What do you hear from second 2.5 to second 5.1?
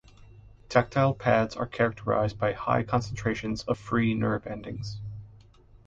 high concentrations of free nerve endings.